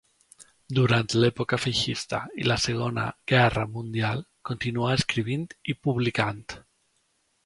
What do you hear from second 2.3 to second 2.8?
i la